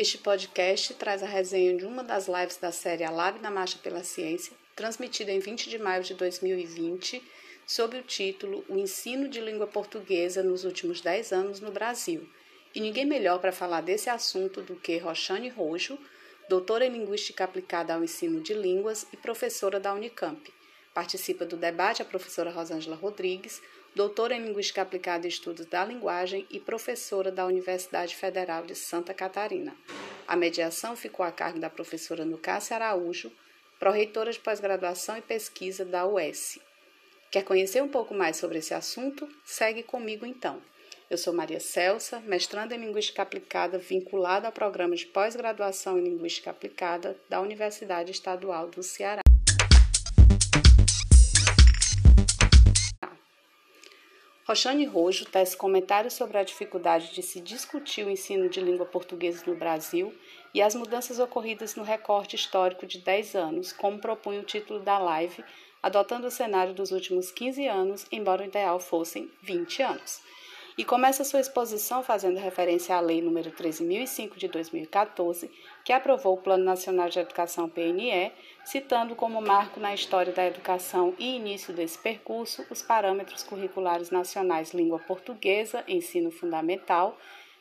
Este 0.00 0.16
podcast 0.16 0.94
traz 0.94 1.22
a 1.22 1.26
resenha 1.26 1.76
de 1.76 1.84
uma 1.84 2.02
das 2.02 2.26
lives 2.26 2.56
da 2.56 2.72
série 2.72 3.04
A 3.04 3.10
Live 3.10 3.38
na 3.40 3.50
Marcha 3.50 3.78
pela 3.82 4.02
Ciência, 4.02 4.56
transmitida 4.74 5.30
em 5.30 5.40
20 5.40 5.68
de 5.68 5.78
maio 5.78 6.02
de 6.02 6.14
2020, 6.14 7.22
sob 7.66 7.98
o 7.98 8.02
título 8.02 8.64
O 8.66 8.78
Ensino 8.78 9.28
de 9.28 9.42
Língua 9.42 9.66
Portuguesa 9.66 10.42
nos 10.42 10.64
Últimos 10.64 11.02
10 11.02 11.32
Anos 11.34 11.60
no 11.60 11.70
Brasil. 11.70 12.26
E 12.74 12.80
ninguém 12.80 13.04
melhor 13.04 13.40
para 13.40 13.52
falar 13.52 13.82
desse 13.82 14.08
assunto 14.08 14.62
do 14.62 14.74
que 14.74 14.96
Roxane 14.96 15.50
Rojo, 15.50 15.98
doutora 16.48 16.86
em 16.86 16.92
Linguística 16.92 17.44
Aplicada 17.44 17.92
ao 17.92 18.02
Ensino 18.02 18.40
de 18.40 18.54
Línguas 18.54 19.06
e 19.12 19.18
professora 19.18 19.78
da 19.78 19.92
Unicamp. 19.92 20.50
Participa 20.94 21.44
do 21.44 21.58
debate 21.58 22.00
a 22.00 22.06
professora 22.06 22.50
Rosângela 22.50 22.96
Rodrigues, 22.96 23.60
doutora 23.94 24.34
em 24.34 24.42
Linguística 24.42 24.82
Aplicada 24.82 25.26
e 25.26 25.28
Estudos 25.28 25.66
da 25.66 25.84
Linguagem 25.84 26.46
e 26.50 26.60
professora 26.60 27.30
da 27.32 27.46
Universidade 27.46 28.14
Federal 28.14 28.64
de 28.64 28.74
Santa 28.74 29.12
Catarina. 29.12 29.76
A 30.26 30.36
mediação 30.36 30.94
ficou 30.94 31.24
a 31.26 31.32
cargo 31.32 31.58
da 31.58 31.68
professora 31.68 32.24
Nucácia 32.24 32.76
Araújo, 32.76 33.32
pró-reitora 33.78 34.32
de 34.32 34.38
pós-graduação 34.38 35.16
e 35.16 35.22
pesquisa 35.22 35.84
da 35.84 36.06
UES. 36.06 36.58
Quer 37.30 37.44
conhecer 37.44 37.82
um 37.82 37.88
pouco 37.88 38.14
mais 38.14 38.36
sobre 38.36 38.58
esse 38.58 38.74
assunto? 38.74 39.28
Segue 39.44 39.82
comigo 39.82 40.24
então. 40.26 40.62
Eu 41.08 41.18
sou 41.18 41.32
Maria 41.32 41.58
Celsa, 41.58 42.20
mestranda 42.20 42.74
em 42.76 42.78
Linguística 42.78 43.22
Aplicada, 43.22 43.78
vinculada 43.78 44.46
ao 44.46 44.52
programa 44.52 44.94
de 44.94 45.06
pós-graduação 45.06 45.98
em 45.98 46.04
Linguística 46.04 46.50
Aplicada 46.50 47.16
da 47.28 47.40
Universidade 47.40 48.12
Estadual 48.12 48.68
do 48.68 48.82
Ceará. 48.82 49.22
Roxane 54.50 54.84
Rojo 54.84 55.26
tece 55.26 55.56
comentários 55.56 56.14
sobre 56.14 56.36
a 56.36 56.42
dificuldade 56.42 57.14
de 57.14 57.22
se 57.22 57.40
discutir 57.40 58.04
o 58.04 58.10
ensino 58.10 58.48
de 58.48 58.60
língua 58.60 58.84
portuguesa 58.84 59.44
no 59.46 59.54
Brasil 59.54 60.12
e 60.52 60.60
as 60.60 60.74
mudanças 60.74 61.20
ocorridas 61.20 61.76
no 61.76 61.84
recorte 61.84 62.34
histórico 62.34 62.84
de 62.84 62.98
10 62.98 63.36
anos, 63.36 63.72
como 63.72 64.00
propunha 64.00 64.40
o 64.40 64.44
título 64.44 64.80
da 64.80 64.98
live, 64.98 65.44
adotando 65.80 66.26
o 66.26 66.32
cenário 66.32 66.74
dos 66.74 66.90
últimos 66.90 67.30
15 67.30 67.68
anos, 67.68 68.06
embora 68.10 68.42
o 68.42 68.44
ideal 68.44 68.80
fossem 68.80 69.30
20 69.40 69.82
anos 69.84 70.20
e 70.76 70.84
começa 70.84 71.24
sua 71.24 71.40
exposição 71.40 72.02
fazendo 72.02 72.38
referência 72.38 72.96
à 72.96 73.00
Lei 73.00 73.20
nº 73.22 73.52
13.005 73.52 74.36
de 74.36 74.48
2014, 74.48 75.50
que 75.84 75.92
aprovou 75.92 76.34
o 76.34 76.40
Plano 76.40 76.64
Nacional 76.64 77.08
de 77.08 77.18
Educação 77.18 77.68
PNE, 77.68 78.32
citando 78.64 79.14
como 79.14 79.40
marco 79.40 79.80
na 79.80 79.92
história 79.94 80.32
da 80.32 80.46
educação 80.46 81.14
e 81.18 81.36
início 81.36 81.72
desse 81.72 81.98
percurso 81.98 82.64
os 82.70 82.82
parâmetros 82.82 83.42
curriculares 83.42 84.10
nacionais 84.10 84.72
língua 84.72 84.98
portuguesa, 84.98 85.84
ensino 85.88 86.30
fundamental, 86.30 87.18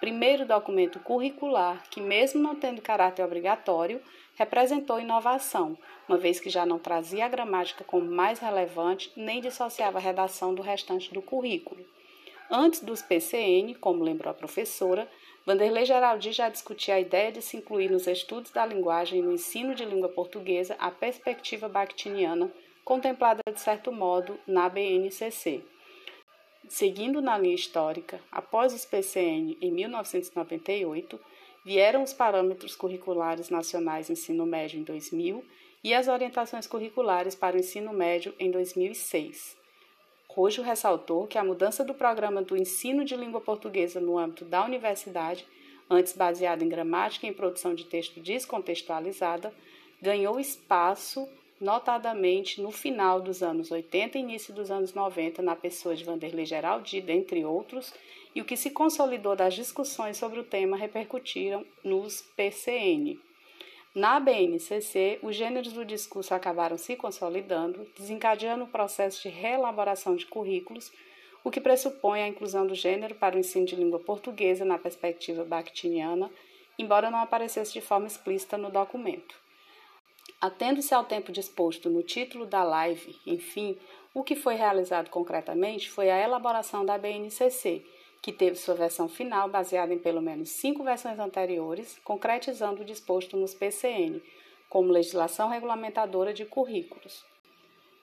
primeiro 0.00 0.46
documento 0.46 0.98
curricular 0.98 1.82
que, 1.90 2.00
mesmo 2.00 2.40
não 2.40 2.54
tendo 2.54 2.80
caráter 2.80 3.22
obrigatório, 3.22 4.00
representou 4.34 4.98
inovação, 4.98 5.76
uma 6.08 6.16
vez 6.16 6.40
que 6.40 6.48
já 6.48 6.64
não 6.64 6.78
trazia 6.78 7.26
a 7.26 7.28
gramática 7.28 7.84
como 7.84 8.10
mais 8.10 8.38
relevante 8.38 9.12
nem 9.14 9.40
dissociava 9.40 9.98
a 9.98 10.00
redação 10.00 10.54
do 10.54 10.62
restante 10.62 11.12
do 11.12 11.20
currículo. 11.20 11.84
Antes 12.52 12.80
dos 12.80 13.00
PCN, 13.00 13.76
como 13.76 14.02
lembrou 14.02 14.28
a 14.28 14.34
professora, 14.34 15.08
Vanderlei 15.46 15.84
Geraldi 15.84 16.32
já 16.32 16.48
discutia 16.48 16.96
a 16.96 17.00
ideia 17.00 17.30
de 17.30 17.40
se 17.40 17.56
incluir 17.56 17.88
nos 17.88 18.08
estudos 18.08 18.50
da 18.50 18.66
linguagem 18.66 19.20
e 19.20 19.22
no 19.22 19.32
ensino 19.32 19.72
de 19.72 19.84
língua 19.84 20.08
portuguesa 20.08 20.74
a 20.80 20.90
perspectiva 20.90 21.68
bakhtiniana, 21.68 22.50
contemplada 22.84 23.40
de 23.54 23.60
certo 23.60 23.92
modo 23.92 24.36
na 24.48 24.68
BNCC. 24.68 25.62
Seguindo 26.68 27.22
na 27.22 27.38
linha 27.38 27.54
histórica, 27.54 28.20
após 28.32 28.74
os 28.74 28.84
PCN 28.84 29.56
em 29.60 29.70
1998, 29.70 31.20
vieram 31.64 32.02
os 32.02 32.12
parâmetros 32.12 32.74
curriculares 32.74 33.48
nacionais 33.48 34.10
ensino 34.10 34.44
médio 34.44 34.80
em 34.80 34.82
2000 34.82 35.44
e 35.84 35.94
as 35.94 36.08
orientações 36.08 36.66
curriculares 36.66 37.36
para 37.36 37.56
o 37.56 37.60
ensino 37.60 37.92
médio 37.92 38.34
em 38.40 38.50
2006. 38.50 39.59
Rojo 40.32 40.62
ressaltou 40.62 41.26
que 41.26 41.36
a 41.36 41.42
mudança 41.42 41.82
do 41.82 41.92
programa 41.92 42.40
do 42.40 42.56
ensino 42.56 43.04
de 43.04 43.16
língua 43.16 43.40
portuguesa 43.40 44.00
no 44.00 44.16
âmbito 44.16 44.44
da 44.44 44.64
universidade, 44.64 45.44
antes 45.90 46.12
baseado 46.12 46.62
em 46.62 46.68
gramática 46.68 47.26
e 47.26 47.30
em 47.30 47.32
produção 47.32 47.74
de 47.74 47.84
texto 47.84 48.20
descontextualizada, 48.20 49.52
ganhou 50.00 50.38
espaço 50.38 51.28
notadamente 51.60 52.62
no 52.62 52.70
final 52.70 53.20
dos 53.20 53.42
anos 53.42 53.72
80 53.72 54.18
e 54.18 54.20
início 54.20 54.54
dos 54.54 54.70
anos 54.70 54.94
90 54.94 55.42
na 55.42 55.56
pessoa 55.56 55.96
de 55.96 56.04
Vanderlei 56.04 56.46
Geraldi, 56.46 57.00
dentre 57.00 57.44
outros, 57.44 57.92
e 58.32 58.40
o 58.40 58.44
que 58.44 58.56
se 58.56 58.70
consolidou 58.70 59.34
das 59.34 59.54
discussões 59.54 60.16
sobre 60.16 60.38
o 60.38 60.44
tema 60.44 60.76
repercutiram 60.76 61.66
nos 61.82 62.22
PCN. 62.36 63.18
Na 63.94 64.20
BNCC, 64.20 65.18
os 65.20 65.34
gêneros 65.34 65.72
do 65.72 65.84
discurso 65.84 66.32
acabaram 66.32 66.78
se 66.78 66.94
consolidando, 66.94 67.84
desencadeando 67.98 68.62
o 68.62 68.68
processo 68.68 69.20
de 69.22 69.28
reelaboração 69.28 70.14
de 70.14 70.26
currículos, 70.26 70.92
o 71.42 71.50
que 71.50 71.60
pressupõe 71.60 72.22
a 72.22 72.28
inclusão 72.28 72.64
do 72.64 72.74
gênero 72.74 73.16
para 73.16 73.34
o 73.34 73.38
ensino 73.40 73.66
de 73.66 73.74
língua 73.74 73.98
portuguesa 73.98 74.64
na 74.64 74.78
perspectiva 74.78 75.44
bakhtiniana, 75.44 76.30
embora 76.78 77.10
não 77.10 77.18
aparecesse 77.18 77.72
de 77.72 77.80
forma 77.80 78.06
explícita 78.06 78.56
no 78.56 78.70
documento. 78.70 79.34
Atendo-se 80.40 80.94
ao 80.94 81.04
tempo 81.04 81.32
disposto 81.32 81.90
no 81.90 82.04
título 82.04 82.46
da 82.46 82.62
live, 82.62 83.18
enfim, 83.26 83.76
o 84.14 84.22
que 84.22 84.36
foi 84.36 84.54
realizado 84.54 85.10
concretamente 85.10 85.90
foi 85.90 86.10
a 86.10 86.20
elaboração 86.22 86.84
da 86.84 86.96
BNCC, 86.96 87.84
que 88.22 88.32
teve 88.32 88.56
sua 88.56 88.74
versão 88.74 89.08
final 89.08 89.48
baseada 89.48 89.94
em 89.94 89.98
pelo 89.98 90.20
menos 90.20 90.50
cinco 90.50 90.84
versões 90.84 91.18
anteriores, 91.18 91.98
concretizando 92.04 92.82
o 92.82 92.84
disposto 92.84 93.36
nos 93.36 93.54
PCN, 93.54 94.22
como 94.68 94.92
legislação 94.92 95.48
regulamentadora 95.48 96.32
de 96.32 96.44
currículos. 96.44 97.24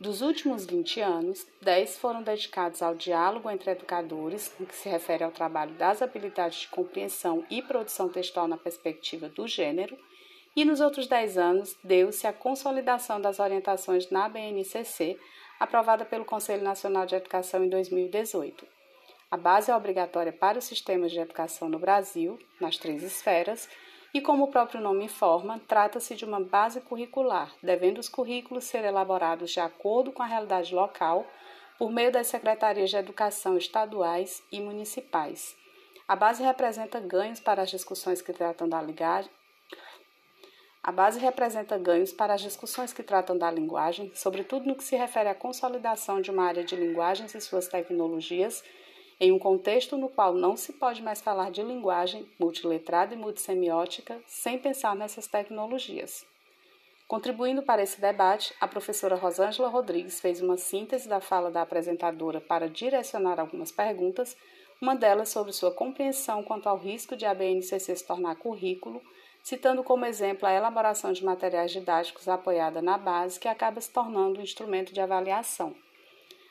Dos 0.00 0.22
últimos 0.22 0.64
20 0.64 1.00
anos, 1.00 1.46
10 1.60 1.98
foram 1.98 2.22
dedicados 2.22 2.82
ao 2.82 2.94
diálogo 2.94 3.50
entre 3.50 3.72
educadores, 3.72 4.54
no 4.58 4.64
que 4.64 4.74
se 4.74 4.88
refere 4.88 5.24
ao 5.24 5.32
trabalho 5.32 5.74
das 5.74 6.00
habilidades 6.00 6.60
de 6.60 6.68
compreensão 6.68 7.44
e 7.50 7.60
produção 7.60 8.08
textual 8.08 8.46
na 8.46 8.56
perspectiva 8.56 9.28
do 9.28 9.48
gênero, 9.48 9.98
e 10.54 10.64
nos 10.64 10.80
outros 10.80 11.08
10 11.08 11.36
anos 11.36 11.76
deu-se 11.82 12.26
a 12.26 12.32
consolidação 12.32 13.20
das 13.20 13.40
orientações 13.40 14.08
na 14.08 14.28
BNCC, 14.28 15.18
aprovada 15.58 16.04
pelo 16.04 16.24
Conselho 16.24 16.62
Nacional 16.62 17.04
de 17.04 17.16
Educação 17.16 17.64
em 17.64 17.68
2018. 17.68 18.77
A 19.30 19.36
base 19.36 19.70
é 19.70 19.76
obrigatória 19.76 20.32
para 20.32 20.58
os 20.58 20.64
sistemas 20.64 21.12
de 21.12 21.20
educação 21.20 21.68
no 21.68 21.78
Brasil, 21.78 22.38
nas 22.58 22.78
três 22.78 23.02
esferas, 23.02 23.68
e 24.14 24.22
como 24.22 24.44
o 24.44 24.50
próprio 24.50 24.80
nome 24.80 25.04
informa, 25.04 25.60
trata-se 25.68 26.14
de 26.14 26.24
uma 26.24 26.40
base 26.40 26.80
curricular, 26.80 27.52
devendo 27.62 27.98
os 27.98 28.08
currículos 28.08 28.64
ser 28.64 28.84
elaborados 28.86 29.50
de 29.50 29.60
acordo 29.60 30.12
com 30.12 30.22
a 30.22 30.26
realidade 30.26 30.74
local 30.74 31.26
por 31.78 31.92
meio 31.92 32.10
das 32.10 32.28
secretarias 32.28 32.88
de 32.88 32.96
educação 32.96 33.58
estaduais 33.58 34.42
e 34.50 34.60
municipais. 34.60 35.54
A 36.08 36.16
base 36.16 36.42
representa 36.42 36.98
ganhos 36.98 37.38
para 37.38 37.60
as 37.60 37.68
discussões 37.68 38.22
que 38.22 38.32
tratam 38.32 38.66
da 38.66 38.80
linguagem. 38.80 39.30
A 40.82 40.90
base 40.90 41.20
representa 41.20 41.76
ganhos 41.76 42.14
para 42.14 42.32
as 42.32 42.40
discussões 42.40 42.94
que 42.94 43.02
tratam 43.02 43.36
da 43.36 43.50
linguagem, 43.50 44.10
sobretudo 44.14 44.66
no 44.66 44.74
que 44.74 44.84
se 44.84 44.96
refere 44.96 45.28
à 45.28 45.34
consolidação 45.34 46.22
de 46.22 46.30
uma 46.30 46.46
área 46.46 46.64
de 46.64 46.74
linguagens 46.74 47.34
e 47.34 47.40
suas 47.42 47.68
tecnologias 47.68 48.64
em 49.20 49.32
um 49.32 49.38
contexto 49.38 49.96
no 49.96 50.08
qual 50.08 50.32
não 50.32 50.56
se 50.56 50.72
pode 50.72 51.02
mais 51.02 51.20
falar 51.20 51.50
de 51.50 51.62
linguagem 51.62 52.28
multiletrada 52.38 53.14
e 53.14 53.16
multissemiótica 53.16 54.20
sem 54.26 54.58
pensar 54.58 54.94
nessas 54.94 55.26
tecnologias. 55.26 56.24
Contribuindo 57.08 57.62
para 57.62 57.82
esse 57.82 58.00
debate, 58.00 58.54
a 58.60 58.68
professora 58.68 59.16
Rosângela 59.16 59.68
Rodrigues 59.68 60.20
fez 60.20 60.42
uma 60.42 60.58
síntese 60.58 61.08
da 61.08 61.20
fala 61.20 61.50
da 61.50 61.62
apresentadora 61.62 62.38
para 62.38 62.68
direcionar 62.68 63.40
algumas 63.40 63.72
perguntas, 63.72 64.36
uma 64.80 64.94
delas 64.94 65.30
sobre 65.30 65.52
sua 65.52 65.72
compreensão 65.72 66.42
quanto 66.42 66.68
ao 66.68 66.76
risco 66.76 67.16
de 67.16 67.24
a 67.24 67.34
BNCC 67.34 67.96
se 67.96 68.06
tornar 68.06 68.36
currículo, 68.36 69.02
citando 69.42 69.82
como 69.82 70.04
exemplo 70.04 70.46
a 70.46 70.52
elaboração 70.52 71.10
de 71.12 71.24
materiais 71.24 71.72
didáticos 71.72 72.28
apoiada 72.28 72.82
na 72.82 72.98
base, 72.98 73.40
que 73.40 73.48
acaba 73.48 73.80
se 73.80 73.90
tornando 73.90 74.38
um 74.38 74.42
instrumento 74.42 74.92
de 74.92 75.00
avaliação. 75.00 75.74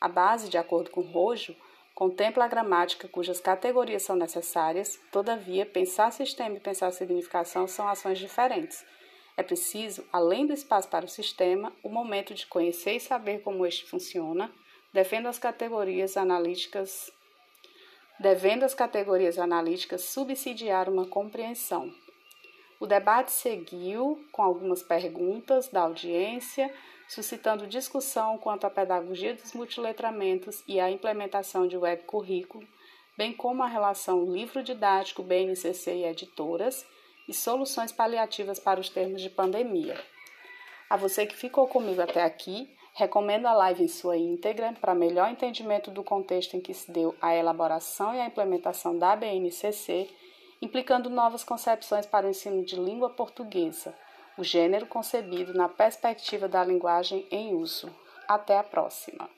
A 0.00 0.08
base, 0.08 0.48
de 0.48 0.56
acordo 0.56 0.88
com 0.88 1.02
Rojo, 1.02 1.54
Contempla 1.98 2.44
a 2.44 2.46
gramática 2.46 3.08
cujas 3.08 3.40
categorias 3.40 4.04
são 4.04 4.14
necessárias, 4.14 5.00
todavia, 5.10 5.66
pensar 5.66 6.12
sistema 6.12 6.56
e 6.56 6.60
pensar 6.60 6.92
significação 6.92 7.66
são 7.66 7.88
ações 7.88 8.20
diferentes. 8.20 8.86
É 9.36 9.42
preciso, 9.42 10.06
além 10.12 10.46
do 10.46 10.52
espaço 10.52 10.88
para 10.88 11.04
o 11.04 11.08
sistema, 11.08 11.72
o 11.82 11.88
momento 11.88 12.34
de 12.34 12.46
conhecer 12.46 12.92
e 12.92 13.00
saber 13.00 13.40
como 13.40 13.66
este 13.66 13.84
funciona, 13.84 14.48
devendo 14.92 15.26
as 15.26 15.40
categorias 15.40 16.16
analíticas 16.16 17.10
devendo 18.20 18.62
as 18.62 18.74
categorias 18.74 19.36
analíticas 19.36 20.02
subsidiar 20.02 20.88
uma 20.88 21.04
compreensão. 21.04 21.92
O 22.78 22.86
debate 22.86 23.32
seguiu 23.32 24.24
com 24.30 24.42
algumas 24.42 24.84
perguntas 24.84 25.66
da 25.66 25.80
audiência 25.80 26.72
suscitando 27.08 27.66
discussão 27.66 28.36
quanto 28.38 28.66
à 28.66 28.70
pedagogia 28.70 29.34
dos 29.34 29.54
multiletramentos 29.54 30.62
e 30.68 30.78
à 30.78 30.90
implementação 30.90 31.66
de 31.66 31.76
web 31.76 32.02
currículo, 32.02 32.68
bem 33.16 33.32
como 33.32 33.62
a 33.62 33.66
relação 33.66 34.30
livro 34.30 34.62
didático, 34.62 35.22
BNCC 35.22 35.92
e 35.92 36.04
editoras, 36.04 36.86
e 37.26 37.34
soluções 37.34 37.92
paliativas 37.92 38.58
para 38.58 38.80
os 38.80 38.88
termos 38.88 39.20
de 39.20 39.28
pandemia. 39.28 39.98
A 40.88 40.96
você 40.96 41.26
que 41.26 41.36
ficou 41.36 41.66
comigo 41.66 42.00
até 42.00 42.22
aqui, 42.22 42.74
recomendo 42.94 43.46
a 43.46 43.52
live 43.52 43.84
em 43.84 43.88
sua 43.88 44.16
íntegra 44.16 44.74
para 44.80 44.94
melhor 44.94 45.30
entendimento 45.30 45.90
do 45.90 46.02
contexto 46.02 46.56
em 46.56 46.60
que 46.60 46.72
se 46.72 46.90
deu 46.90 47.14
a 47.20 47.34
elaboração 47.34 48.14
e 48.14 48.20
a 48.20 48.26
implementação 48.26 48.98
da 48.98 49.14
BNCC, 49.14 50.08
implicando 50.62 51.10
novas 51.10 51.44
concepções 51.44 52.06
para 52.06 52.26
o 52.26 52.30
ensino 52.30 52.64
de 52.64 52.76
língua 52.76 53.10
portuguesa, 53.10 53.94
o 54.38 54.44
gênero 54.44 54.86
concebido 54.86 55.52
na 55.52 55.68
perspectiva 55.68 56.48
da 56.48 56.64
linguagem 56.64 57.26
em 57.30 57.54
uso. 57.54 57.90
Até 58.26 58.56
a 58.56 58.62
próxima! 58.62 59.37